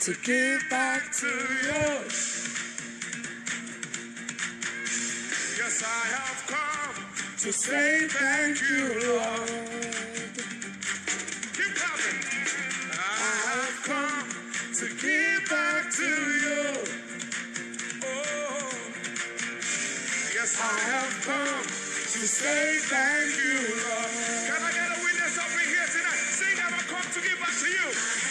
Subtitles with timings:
[0.00, 1.82] to give back to you.
[5.58, 7.04] Yes, I have come
[7.36, 9.48] To say thank you, Lord.
[11.52, 12.20] Keep clapping.
[12.96, 14.28] I have come
[14.80, 16.10] to give back to
[16.44, 16.64] you.
[18.04, 18.70] Oh,
[20.32, 24.12] yes, I have come to say thank you, Lord.
[24.48, 26.24] Can I get a witness up in here tonight?
[26.40, 28.29] Sing, I have come to give back to you.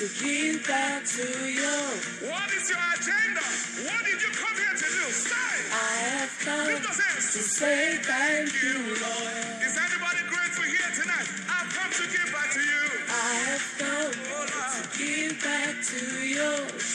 [0.00, 1.76] To give back to you.
[2.24, 3.44] What is your agenda?
[3.84, 5.04] What did you come here to do?
[5.12, 7.28] Say, I have come lift those hands.
[7.36, 9.60] to say thank you, Lord.
[9.60, 11.28] Is anybody grateful here tonight?
[11.52, 12.84] I've come to give back to you.
[13.12, 16.48] I have come to give back to you.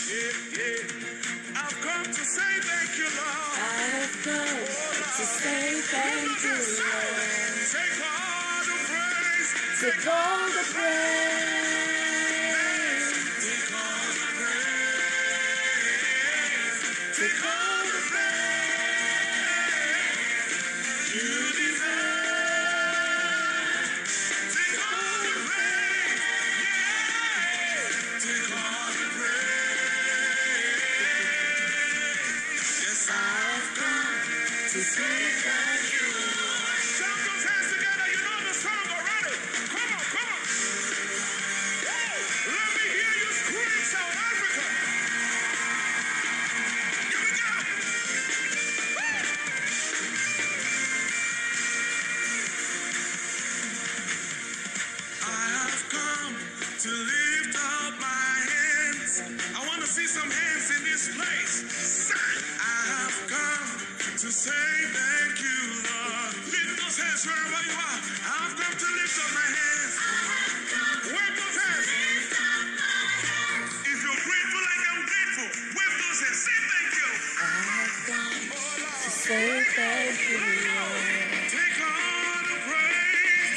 [0.09, 1.61] Yeah, yeah.
[1.61, 3.53] I've come to say thank you, Lord.
[3.53, 7.53] I have come to say thank you, Lord.
[7.69, 9.49] Take all the praise.
[9.77, 10.44] Take all
[17.17, 17.44] praise.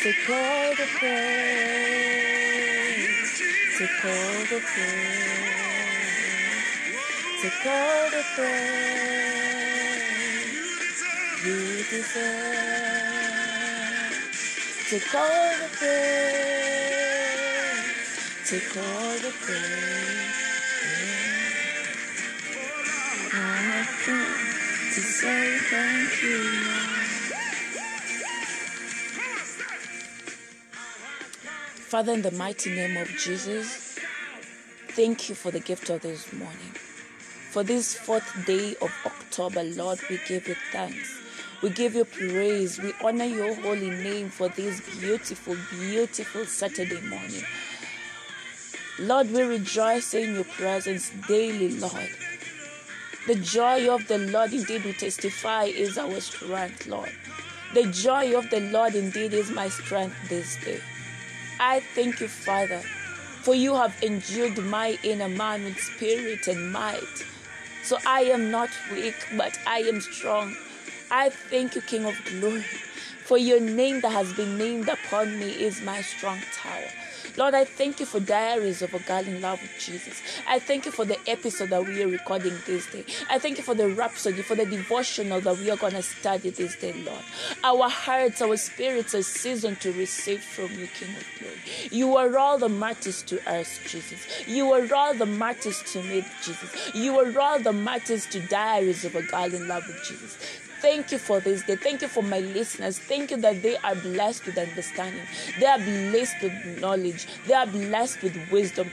[0.09, 1.13] Take all the praise.
[2.97, 3.79] Yes, Jesus.
[3.79, 5.53] Take all the praise.
[7.43, 10.09] Take all the praise.
[10.55, 11.61] You deserve You
[11.91, 12.41] deserve.
[14.89, 17.13] Take all the praise.
[18.47, 20.41] Take all the praise.
[23.35, 23.37] I
[23.71, 24.37] have come
[24.95, 27.18] to say thank you, Lord.
[31.88, 33.99] Father, in the mighty name of Jesus,
[34.88, 36.75] thank you for the gift of this morning.
[37.50, 41.19] For this fourth day of October, Lord, we give you thanks.
[41.62, 42.78] We give you praise.
[42.78, 47.44] We honor your holy name for this beautiful, beautiful Saturday morning.
[48.98, 52.10] Lord, we rejoice in your presence daily, Lord.
[53.27, 57.15] The joy of the Lord indeed we testify is our strength, Lord.
[57.72, 60.82] The joy of the Lord indeed is my strength this day.
[61.61, 62.79] I thank you, Father,
[63.43, 67.27] for you have endued my inner man with spirit and might.
[67.83, 70.55] So I am not weak, but I am strong.
[71.11, 72.63] I thank you, King of glory,
[73.25, 76.91] for your name that has been named upon me is my strong tower.
[77.37, 80.22] Lord, I thank you for Diaries of a Girl in Love with Jesus.
[80.47, 83.05] I thank you for the episode that we are recording this day.
[83.31, 86.50] I thank you for the rhapsody, for the devotional that we are going to study
[86.50, 87.22] this day, Lord.
[87.65, 91.61] Our hearts, our spirits are seasoned to receive from you, King of Glory.
[91.91, 94.27] You are all the martyrs to us, Jesus.
[94.47, 96.95] You are all the martyrs to me, Jesus.
[96.95, 100.39] You are all the martyrs to Diaries of a Girl in Love with Jesus.
[100.81, 101.77] Thank you for this day.
[101.77, 102.99] Thank you for my listeners.
[102.99, 105.22] Thank you that they are blessed with understanding.
[105.59, 107.27] They are blessed with knowledge.
[107.47, 108.91] They are blessed with wisdom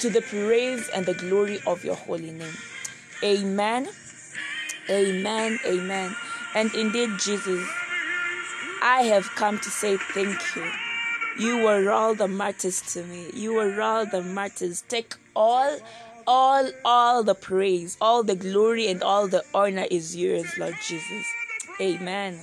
[0.00, 2.56] to the praise and the glory of your holy name.
[3.22, 3.88] Amen.
[4.90, 5.58] Amen.
[5.64, 6.16] Amen.
[6.54, 7.64] And indeed, Jesus,
[8.82, 10.70] I have come to say thank you.
[11.38, 13.30] You were all the martyrs to me.
[13.32, 14.82] You were all the martyrs.
[14.88, 15.78] Take all
[16.26, 21.26] all all the praise all the glory and all the honor is yours lord jesus.
[21.80, 22.38] Amen.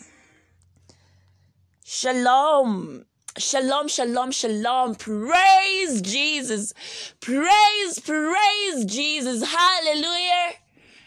[1.85, 3.05] Shalom.
[3.37, 4.95] Shalom shalom shalom.
[4.95, 6.73] Praise jesus.
[7.19, 9.43] Praise praise jesus.
[9.43, 10.51] Hallelujah.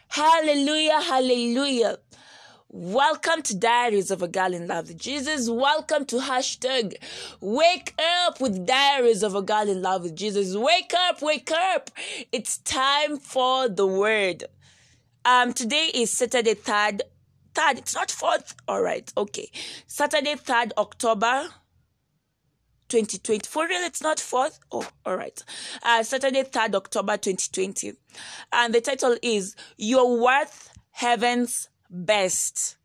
[0.08, 1.98] Hallelujah hallelujah
[2.74, 5.50] Welcome to Diaries of a Girl in Love with Jesus.
[5.50, 6.94] Welcome to hashtag
[7.38, 7.92] Wake
[8.24, 10.56] Up with Diaries of a Girl in Love with Jesus.
[10.56, 11.90] Wake up, wake up.
[12.32, 14.44] It's time for the word.
[15.26, 17.02] Um, today is Saturday, 3rd.
[17.54, 18.54] Third, it's not fourth.
[18.66, 19.50] All right, okay.
[19.86, 21.48] Saturday, 3rd October
[22.88, 23.46] 2020.
[23.46, 24.60] For real, it's not 4th?
[24.72, 25.44] Oh, all right.
[25.82, 27.92] Uh, Saturday, 3rd October 2020.
[28.50, 32.78] And the title is You're Worth Heaven's Best.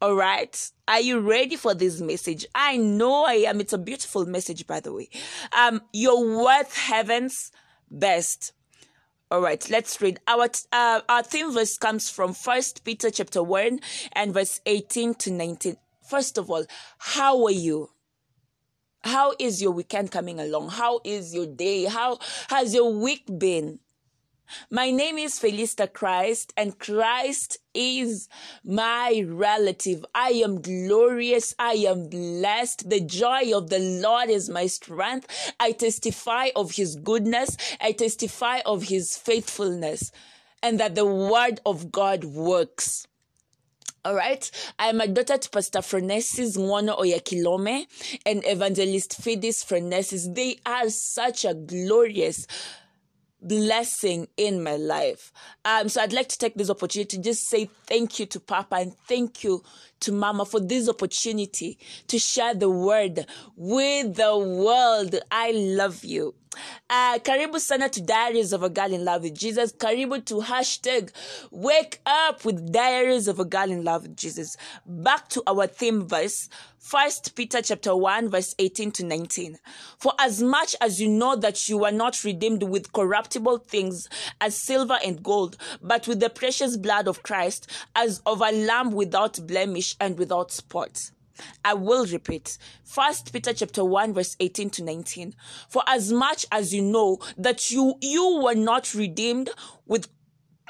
[0.00, 0.70] All right.
[0.86, 2.46] Are you ready for this message?
[2.54, 3.60] I know I am.
[3.60, 5.08] It's a beautiful message, by the way.
[5.56, 7.50] Um, you're worth heaven's
[7.90, 8.52] best.
[9.32, 10.20] All right, let's read.
[10.28, 13.80] Our uh, our theme verse comes from First Peter chapter one
[14.12, 15.76] and verse eighteen to nineteen.
[16.08, 16.64] First of all,
[16.98, 17.88] how are you?
[19.02, 20.68] How is your weekend coming along?
[20.68, 21.86] How is your day?
[21.86, 22.18] How
[22.50, 23.80] has your week been?
[24.70, 28.28] My name is Felista Christ, and Christ is
[28.64, 30.04] my relative.
[30.14, 31.54] I am glorious.
[31.58, 32.88] I am blessed.
[32.88, 35.52] The joy of the Lord is my strength.
[35.58, 37.56] I testify of his goodness.
[37.80, 40.12] I testify of his faithfulness,
[40.62, 43.06] and that the word of God works.
[44.04, 44.50] All right.
[44.80, 47.86] I'm a daughter to Pastor Frenesis Nwono Oyakilome
[48.26, 50.34] and Evangelist Fidis Frenesis.
[50.34, 52.48] They are such a glorious
[53.42, 55.32] blessing in my life.
[55.64, 58.76] Um, so I'd like to take this opportunity to just say thank you to Papa
[58.76, 59.62] and thank you
[60.02, 61.78] to Mama for this opportunity
[62.08, 63.26] to share the word
[63.56, 65.14] with the world.
[65.30, 66.34] I love you.
[66.90, 69.72] Uh, karibu sana to Diaries of a Girl in Love with Jesus.
[69.72, 71.10] Karibu to hashtag
[71.50, 74.56] Wake Up with Diaries of a Girl in Love with Jesus.
[74.84, 76.50] Back to our theme verse,
[76.82, 79.56] First Peter chapter 1 verse 18 to 19.
[79.98, 84.08] For as much as you know that you were not redeemed with corruptible things
[84.40, 88.90] as silver and gold, but with the precious blood of Christ as of a lamb
[88.90, 91.10] without blemish and without spot.
[91.64, 92.58] I will repeat.
[92.84, 95.34] First Peter chapter 1 verse 18 to 19.
[95.68, 99.50] For as much as you know that you you were not redeemed
[99.86, 100.08] with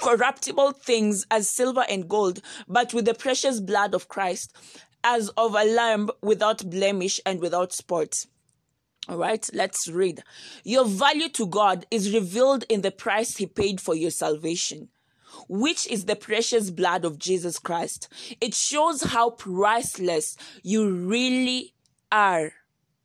[0.01, 4.55] corruptible things as silver and gold, but with the precious blood of Christ,
[5.05, 8.15] as of a lamb without blemish and without spot.
[9.09, 10.23] All right, let's read.
[10.65, 14.89] Your value to God is revealed in the price he paid for your salvation
[15.49, 18.09] which is the precious blood of Jesus Christ.
[18.41, 21.75] It shows how priceless you really
[22.11, 22.53] are.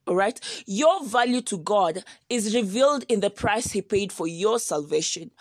[0.05, 0.39] All right.
[0.65, 5.31] Your value to God is revealed in the price he paid for your salvation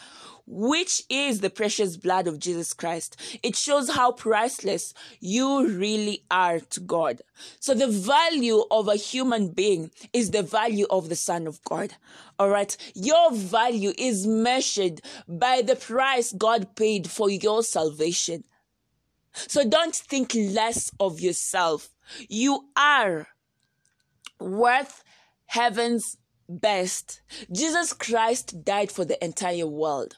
[0.46, 3.16] which is the precious blood of Jesus Christ.
[3.42, 7.22] It shows how priceless you really are to God.
[7.58, 11.94] So the value of a human being is the value of the Son of God.
[12.38, 12.76] All right.
[12.94, 18.44] Your value is measured by the price God paid for your salvation.
[19.32, 21.90] So don't think less of yourself.
[22.28, 23.26] You are
[24.38, 25.02] worth
[25.46, 26.16] heaven's
[26.48, 27.20] best.
[27.52, 30.16] Jesus Christ died for the entire world.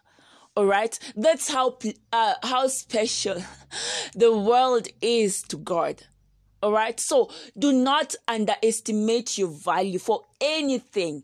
[0.59, 1.79] All right, that's how
[2.13, 3.41] uh, how special
[4.17, 6.03] the world is to God.
[6.61, 11.23] All right, so do not underestimate your value for anything,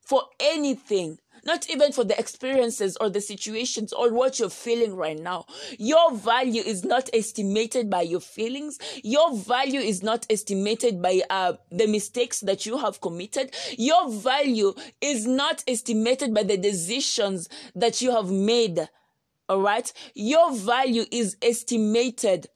[0.00, 5.18] for anything not even for the experiences or the situations or what you're feeling right
[5.18, 5.46] now.
[5.78, 8.78] Your value is not estimated by your feelings.
[9.02, 13.54] Your value is not estimated by uh, the mistakes that you have committed.
[13.76, 18.88] Your value is not estimated by the decisions that you have made.
[19.48, 19.92] All right.
[20.14, 22.46] Your value is estimated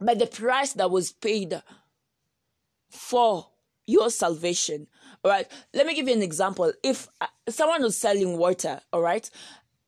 [0.00, 1.62] by the price that was paid
[2.90, 3.48] for
[3.86, 4.86] your salvation.
[5.26, 5.48] All right.
[5.74, 6.72] Let me give you an example.
[6.84, 9.28] If uh, someone was selling water, all right,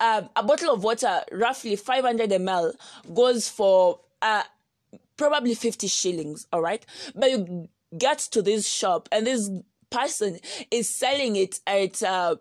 [0.00, 2.74] um, a bottle of water, roughly 500 ml,
[3.14, 4.42] goes for uh,
[5.16, 6.84] probably 50 shillings, all right?
[7.14, 9.48] But you get to this shop and this
[9.90, 10.40] person
[10.72, 12.34] is selling it at uh,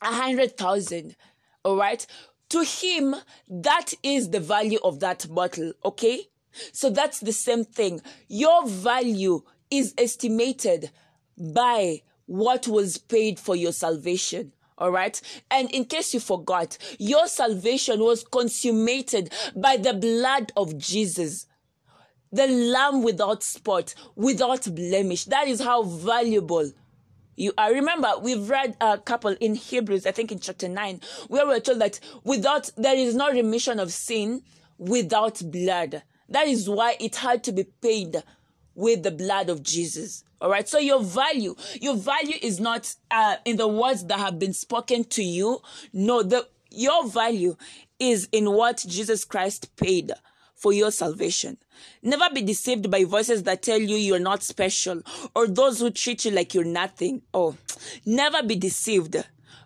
[0.00, 1.14] 100,000,
[1.62, 2.04] all right?
[2.48, 3.14] To him,
[3.48, 6.22] that is the value of that bottle, okay?
[6.72, 8.00] So that's the same thing.
[8.26, 10.90] Your value is estimated
[11.36, 14.52] by what was paid for your salvation.
[14.78, 15.20] All right.
[15.50, 21.46] And in case you forgot, your salvation was consummated by the blood of Jesus.
[22.32, 25.26] The lamb without spot, without blemish.
[25.26, 26.72] That is how valuable
[27.36, 27.72] you are.
[27.72, 31.80] Remember, we've read a couple in Hebrews, I think in chapter 9, where we're told
[31.80, 34.42] that without, there is no remission of sin
[34.78, 36.02] without blood.
[36.28, 38.22] That is why it had to be paid
[38.74, 40.24] with the blood of Jesus.
[40.42, 40.68] All right.
[40.68, 45.04] So your value, your value is not uh, in the words that have been spoken
[45.04, 45.62] to you.
[45.92, 47.56] No, the your value
[48.00, 50.10] is in what Jesus Christ paid
[50.56, 51.58] for your salvation.
[52.02, 55.02] Never be deceived by voices that tell you you're not special
[55.36, 57.22] or those who treat you like you're nothing.
[57.32, 57.56] Oh,
[58.04, 59.16] never be deceived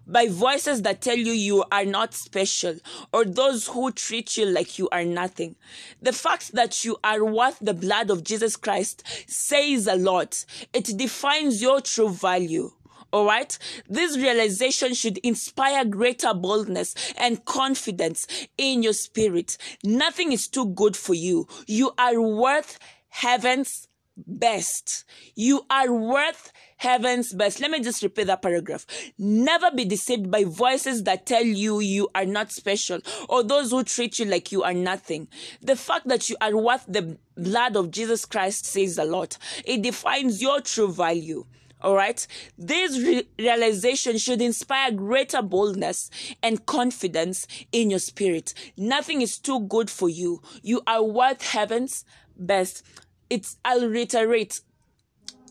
[0.07, 2.77] by voices that tell you you are not special
[3.13, 5.57] or those who treat you like you are nothing.
[6.01, 10.45] The fact that you are worth the blood of Jesus Christ says a lot.
[10.73, 12.73] It defines your true value.
[13.13, 13.57] All right.
[13.89, 18.27] This realization should inspire greater boldness and confidence
[18.59, 19.57] in your spirit.
[19.85, 21.47] Nothing is too good for you.
[21.67, 25.05] You are worth heaven's best.
[25.35, 27.61] You are worth heaven's best.
[27.61, 28.87] Let me just repeat that paragraph.
[29.19, 33.83] Never be deceived by voices that tell you you are not special or those who
[33.85, 35.29] treat you like you are nothing.
[35.63, 39.39] The fact that you are worth the blood of Jesus Christ says a lot.
[39.65, 41.47] It defines your true value.
[41.83, 42.27] All right.
[42.57, 46.11] This re- realization should inspire greater boldness
[46.43, 48.55] and confidence in your spirit.
[48.77, 50.43] Nothing is too good for you.
[50.63, 52.05] You are worth heaven's
[52.37, 52.83] best.
[53.29, 54.61] It's, I'll reiterate,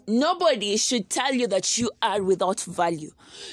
[0.07, 3.11] Nobody should tell you that you are without value.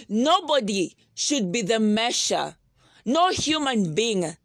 [0.09, 2.57] Nobody should be the measure.
[3.05, 4.37] No human being,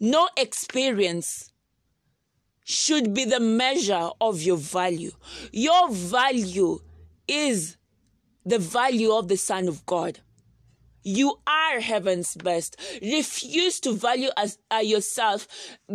[0.00, 1.50] no experience
[2.64, 5.12] should be the measure of your value.
[5.52, 6.80] Your value
[7.26, 7.76] is
[8.44, 10.20] the value of the Son of God.
[11.02, 12.76] You are heaven's best.
[13.00, 15.46] Refuse to value as, uh, yourself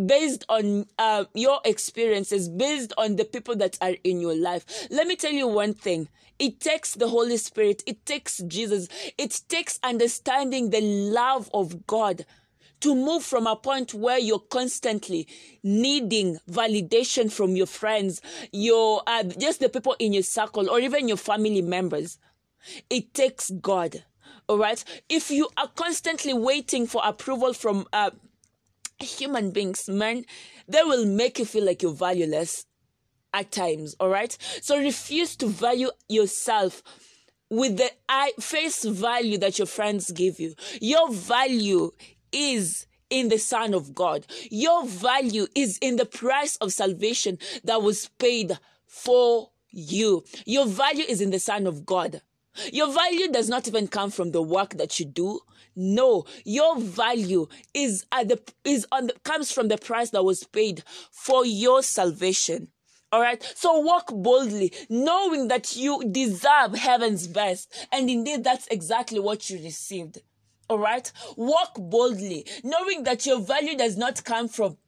[0.06, 4.88] based on uh, your experiences, based on the people that are in your life.
[4.90, 6.08] Let me tell you one thing.
[6.38, 7.82] It takes the Holy Spirit.
[7.86, 8.88] It takes Jesus.
[9.16, 12.26] It takes understanding the love of God
[12.80, 15.26] to move from a point where you're constantly
[15.62, 18.20] needing validation from your friends,
[18.52, 22.18] your uh, just the people in your circle, or even your family members.
[22.90, 24.02] It takes God
[24.48, 24.82] all right.
[25.08, 28.10] If you are constantly waiting for approval from uh,
[29.00, 30.24] human beings, man,
[30.68, 32.64] they will make you feel like you're valueless
[33.32, 33.94] at times.
[33.98, 34.36] All right.
[34.62, 36.82] So refuse to value yourself
[37.50, 37.90] with the
[38.40, 40.54] face value that your friends give you.
[40.80, 41.92] Your value
[42.32, 44.26] is in the Son of God.
[44.50, 50.24] Your value is in the price of salvation that was paid for you.
[50.44, 52.22] Your value is in the Son of God.
[52.72, 55.40] Your value does not even come from the work that you do.
[55.74, 60.44] No, your value is at the is on the, comes from the price that was
[60.44, 62.68] paid for your salvation.
[63.12, 63.42] All right.
[63.54, 67.72] So walk boldly, knowing that you deserve heaven's best.
[67.92, 70.22] And indeed, that's exactly what you received.
[70.68, 71.10] All right.
[71.36, 74.78] Walk boldly, knowing that your value does not come from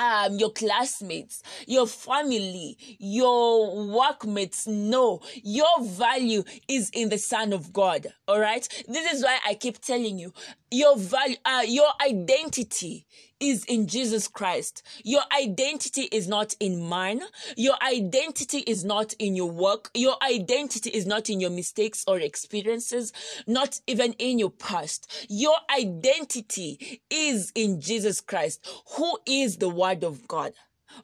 [0.00, 7.72] um, your classmates, your family, your workmates know your value is in the Son of
[7.72, 8.06] God.
[8.26, 8.66] All right.
[8.88, 10.32] This is why I keep telling you
[10.70, 13.06] your value, uh, your identity
[13.40, 14.82] is in Jesus Christ.
[15.02, 17.22] Your identity is not in mine.
[17.56, 19.90] Your identity is not in your work.
[19.94, 23.12] Your identity is not in your mistakes or experiences,
[23.46, 25.26] not even in your past.
[25.28, 28.66] Your identity is in Jesus Christ,
[28.96, 30.52] who is the Word of God.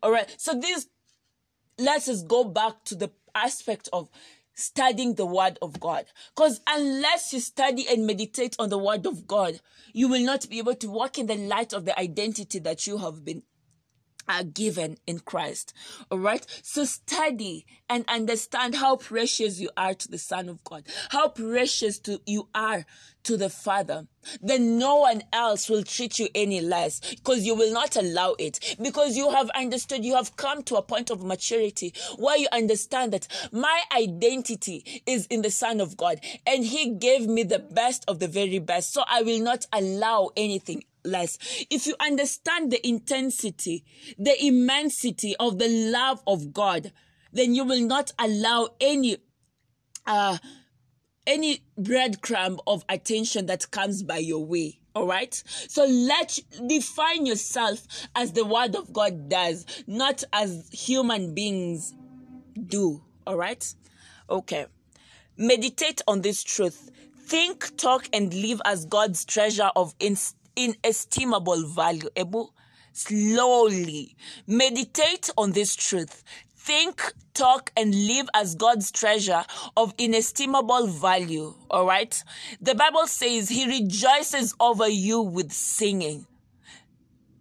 [0.02, 0.32] All right.
[0.38, 0.86] So this,
[1.78, 4.08] let's just go back to the aspect of
[4.56, 6.06] studying the word of God.
[6.34, 9.60] Because unless you study and meditate on the word of God,
[9.92, 12.98] you will not be able to walk in the light of the identity that you
[12.98, 13.42] have been
[14.28, 15.72] are given in Christ.
[16.10, 16.46] All right.
[16.62, 21.98] So study and understand how precious you are to the Son of God, how precious
[22.00, 22.84] to you are
[23.24, 24.06] to the Father.
[24.40, 28.76] Then no one else will treat you any less because you will not allow it.
[28.80, 33.12] Because you have understood, you have come to a point of maturity where you understand
[33.12, 38.04] that my identity is in the Son of God and He gave me the best
[38.08, 38.92] of the very best.
[38.92, 41.38] So I will not allow anything less.
[41.70, 43.84] If you understand the intensity,
[44.18, 46.92] the immensity of the love of God,
[47.32, 49.18] then you will not allow any
[50.06, 50.38] uh
[51.26, 54.78] any breadcrumb of attention that comes by your way.
[54.94, 55.34] All right.
[55.68, 61.94] So let define yourself as the word of God does, not as human beings
[62.66, 63.02] do.
[63.26, 63.74] All right.
[64.30, 64.66] Okay.
[65.36, 66.90] Meditate on this truth.
[67.18, 72.08] Think, talk, and live as God's treasure of inst- inestimable value.
[72.16, 72.54] Able
[72.92, 76.24] slowly meditate on this truth.
[76.56, 79.44] Think, talk, and live as God's treasure
[79.76, 81.54] of inestimable value.
[81.70, 82.20] All right.
[82.60, 86.26] The Bible says he rejoices over you with singing.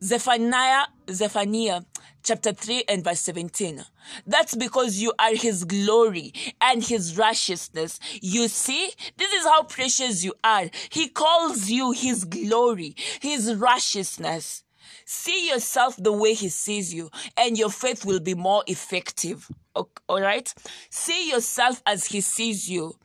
[0.05, 1.81] Zephaniah, Zephaniah
[2.21, 3.83] chapter 3 and verse 17.
[4.27, 6.31] That's because you are his glory
[6.61, 7.99] and his righteousness.
[8.21, 10.69] You see, this is how precious you are.
[10.91, 14.63] He calls you his glory, his righteousness.
[15.05, 19.49] See yourself the way he sees you and your faith will be more effective.
[19.75, 20.53] All right.
[20.91, 22.95] See yourself as he sees you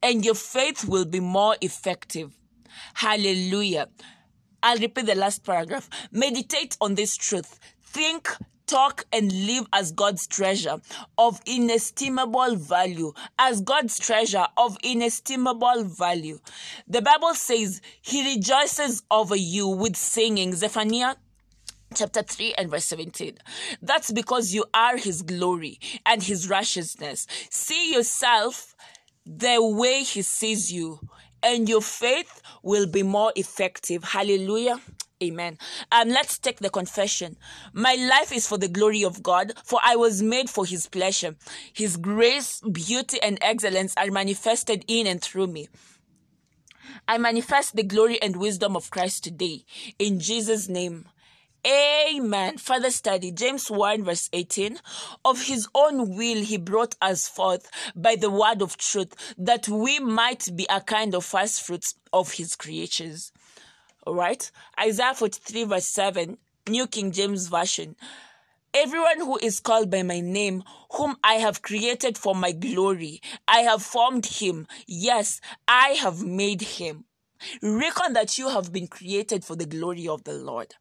[0.00, 2.38] and your faith will be more effective.
[2.94, 3.88] Hallelujah.
[4.62, 5.88] I'll repeat the last paragraph.
[6.10, 7.58] Meditate on this truth.
[7.82, 8.28] Think,
[8.66, 10.76] talk, and live as God's treasure
[11.18, 13.12] of inestimable value.
[13.38, 16.38] As God's treasure of inestimable value.
[16.88, 20.54] The Bible says, He rejoices over you with singing.
[20.54, 21.16] Zephaniah
[21.94, 23.38] chapter 3 and verse 17.
[23.80, 27.26] That's because you are his glory and his righteousness.
[27.50, 28.74] See yourself
[29.24, 31.00] the way he sees you,
[31.46, 34.02] and your faith will be more effective.
[34.02, 34.80] Hallelujah.
[35.22, 35.56] Amen.
[35.92, 37.36] Um, let's take the confession.
[37.72, 41.36] My life is for the glory of God, for I was made for His pleasure.
[41.72, 45.68] His grace, beauty, and excellence are manifested in and through me.
[47.08, 49.64] I manifest the glory and wisdom of Christ today.
[49.98, 51.06] In Jesus' name.
[51.66, 52.58] Amen.
[52.58, 54.78] Further study, James 1 verse 18.
[55.24, 59.98] Of his own will he brought us forth by the word of truth, that we
[59.98, 63.32] might be a kind of first fruits of his creatures.
[64.06, 64.52] Alright?
[64.80, 67.96] Isaiah 43 verse 7, New King James Version.
[68.72, 73.60] Everyone who is called by my name, whom I have created for my glory, I
[73.60, 74.68] have formed him.
[74.86, 77.06] Yes, I have made him.
[77.62, 80.74] Reckon that you have been created for the glory of the Lord.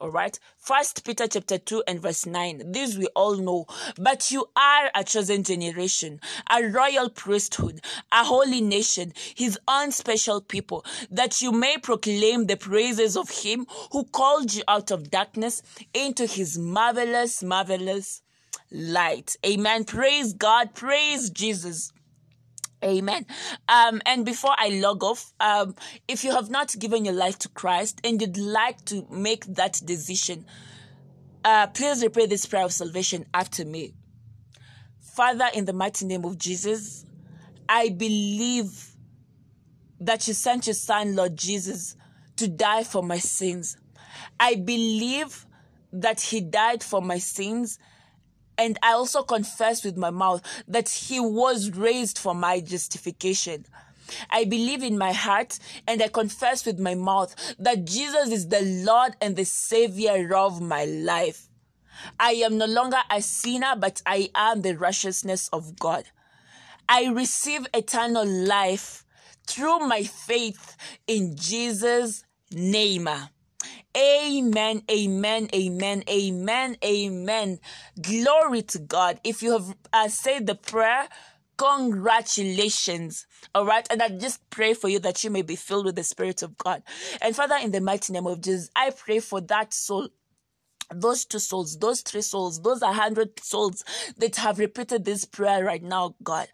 [0.00, 0.38] All right.
[0.58, 2.72] First Peter chapter 2 and verse 9.
[2.72, 3.66] This we all know.
[3.98, 7.80] But you are a chosen generation, a royal priesthood,
[8.12, 13.66] a holy nation, his own special people, that you may proclaim the praises of him
[13.90, 15.62] who called you out of darkness
[15.92, 18.22] into his marvelous, marvelous
[18.70, 19.36] light.
[19.44, 19.84] Amen.
[19.84, 20.74] Praise God.
[20.74, 21.92] Praise Jesus.
[22.84, 23.26] Amen.
[23.68, 25.74] Um, and before I log off, um,
[26.06, 29.80] if you have not given your life to Christ and you'd like to make that
[29.84, 30.44] decision,
[31.44, 33.94] uh, please repeat this prayer of salvation after me.
[35.00, 37.04] Father, in the mighty name of Jesus,
[37.68, 38.92] I believe
[40.00, 41.96] that you sent your son, Lord Jesus,
[42.36, 43.76] to die for my sins.
[44.38, 45.46] I believe
[45.92, 47.78] that he died for my sins
[48.58, 53.64] and I also confess with my mouth that he was raised for my justification.
[54.30, 58.62] I believe in my heart and I confess with my mouth that Jesus is the
[58.84, 61.48] Lord and the Savior of my life.
[62.18, 66.04] I am no longer a sinner, but I am the righteousness of God.
[66.88, 69.04] I receive eternal life
[69.46, 73.08] through my faith in Jesus' name.
[73.96, 77.58] Amen, amen, amen, amen, amen.
[78.00, 79.20] Glory to God.
[79.24, 81.08] If you have uh, said the prayer,
[81.56, 83.26] congratulations.
[83.54, 83.86] All right.
[83.90, 86.56] And I just pray for you that you may be filled with the Spirit of
[86.58, 86.82] God.
[87.20, 90.08] And Father, in the mighty name of Jesus, I pray for that soul
[90.94, 93.84] those two souls, those three souls, those a hundred souls
[94.18, 96.48] that have repeated this prayer right now, God.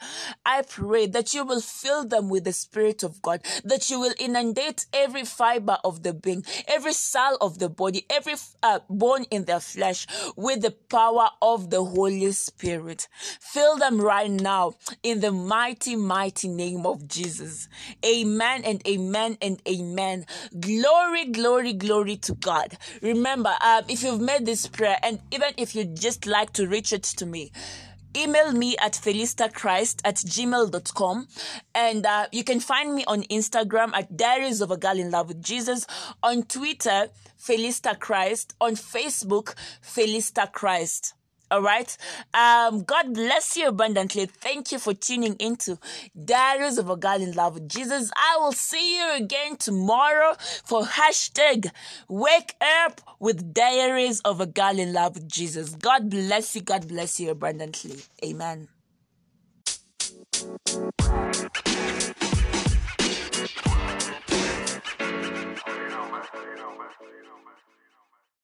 [0.45, 4.15] I pray that you will fill them with the Spirit of God, that you will
[4.19, 9.45] inundate every fiber of the being, every cell of the body, every uh, bone in
[9.45, 13.09] their flesh with the power of the Holy Spirit.
[13.41, 17.69] Fill them right now in the mighty, mighty name of Jesus.
[18.05, 20.27] Amen and amen and amen.
[20.59, 22.77] Glory, glory, glory to God.
[23.03, 26.93] Remember, um, if you've made this prayer, and even if you just like to reach
[26.93, 27.53] it to me,
[28.17, 31.27] email me at felistachrist at gmail.com
[31.75, 35.27] and uh, you can find me on instagram at diaries of a girl in love
[35.27, 35.85] with jesus
[36.23, 41.15] on twitter felista christ on facebook felista christ
[41.55, 41.97] all right.
[42.35, 44.27] Um, God bless you abundantly.
[44.27, 45.79] Thank you for tuning into
[46.25, 48.11] Diaries of a Girl in Love with Jesus.
[48.17, 51.71] I will see you again tomorrow for hashtag
[52.09, 55.77] Wake Up with Diaries of a Girl in Love with Jesus.
[55.77, 56.63] God bless you.
[56.63, 57.99] God bless you abundantly.
[58.25, 58.67] Amen.